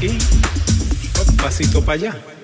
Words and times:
aquí, 0.00 0.16
pasito 1.36 1.82
para 1.82 1.92
allá. 1.92 2.39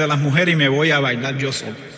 De 0.00 0.06
las 0.06 0.18
mujeres 0.18 0.54
y 0.54 0.56
me 0.56 0.68
voy 0.68 0.90
a 0.90 1.00
bailar 1.00 1.36
yo 1.38 1.52
solo. 1.52 1.95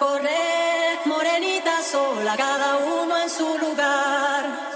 Corre, 0.00 0.98
morenita 1.04 1.82
sola, 1.82 2.34
cada 2.34 2.78
uno 2.78 3.18
en 3.18 3.28
su 3.28 3.58
lugar. 3.58 4.69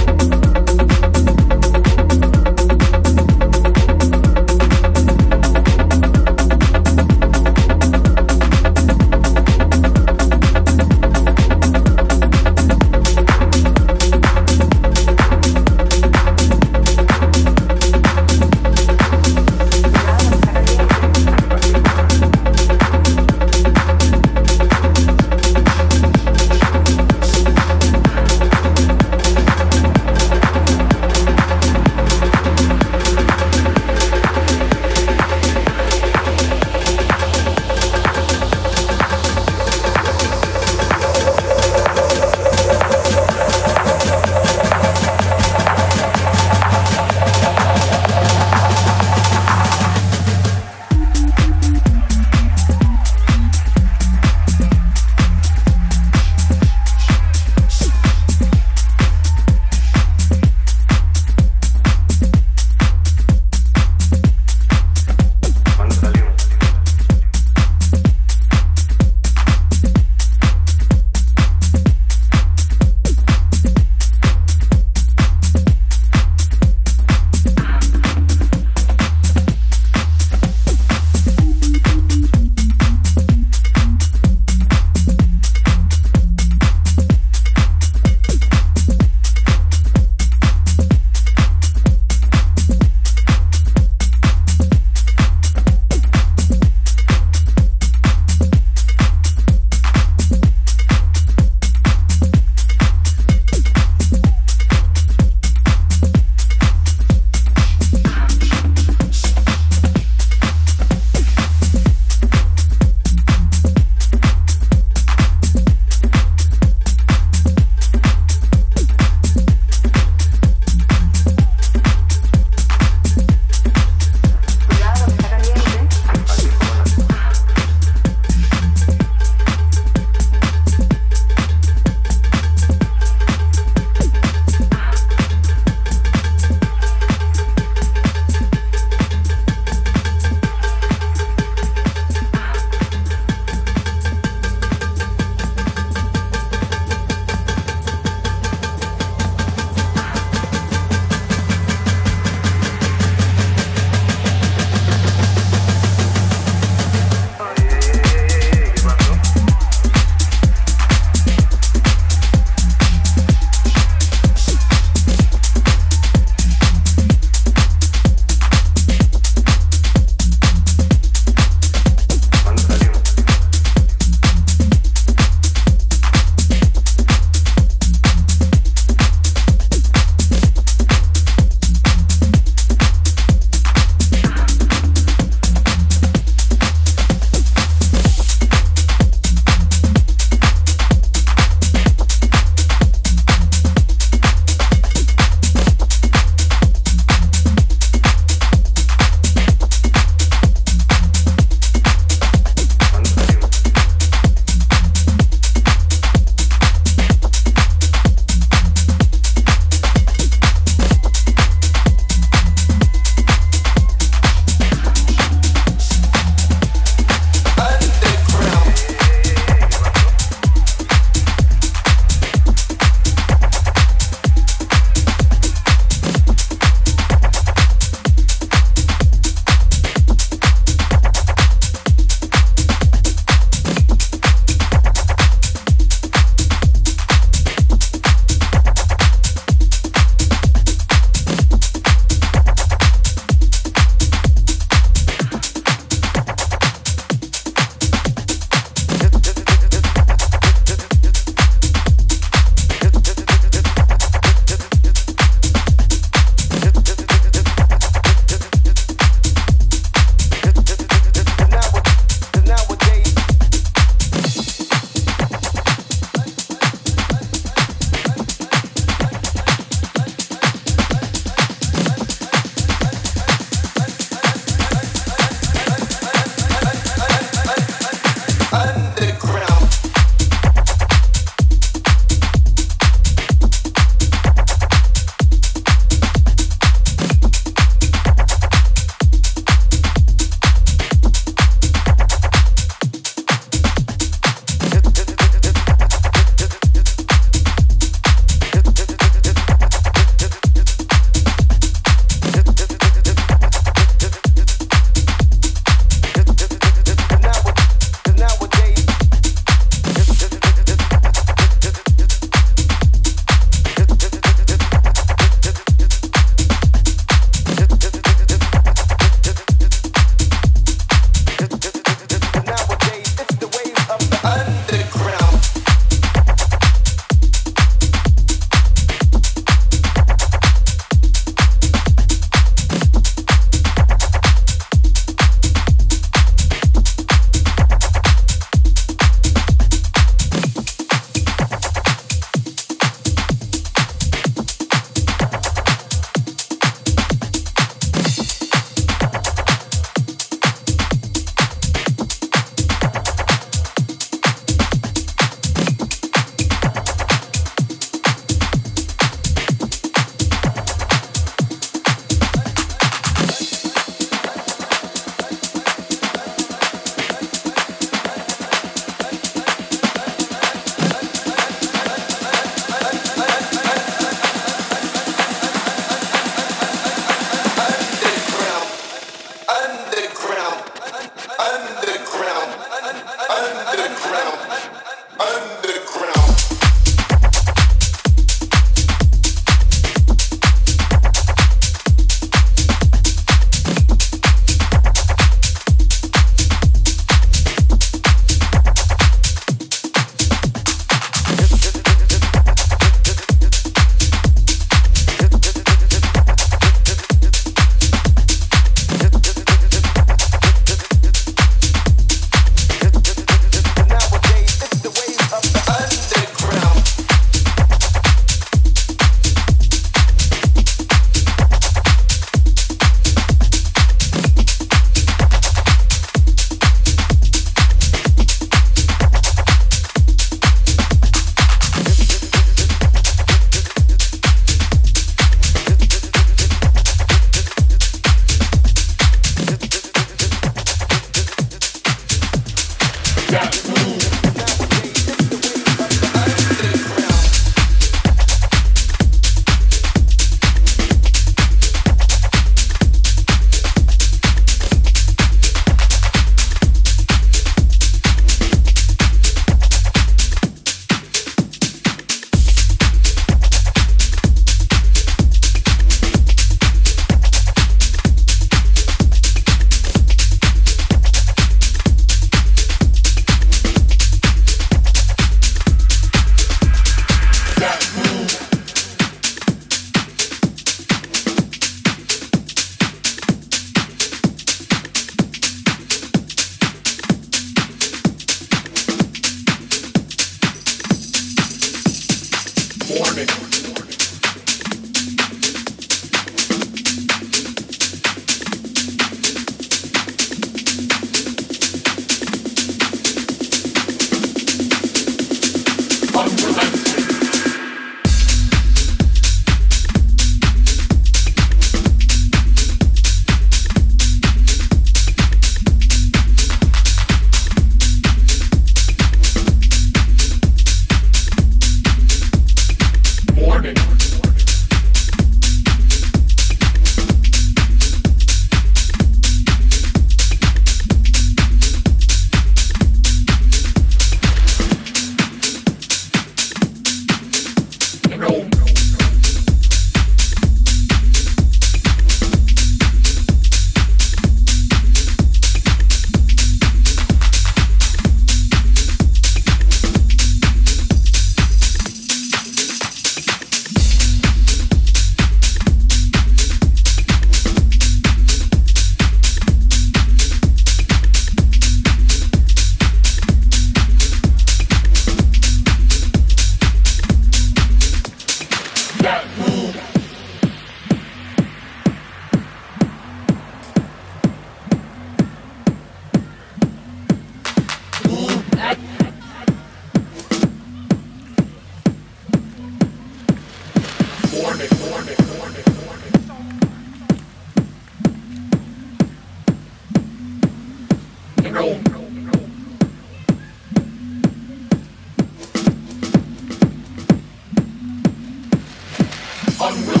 unwilling. 599.61 600.00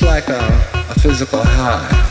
It's 0.00 0.06
like 0.06 0.28
a, 0.28 0.38
a 0.90 0.94
physical 0.94 1.42
high. 1.42 2.07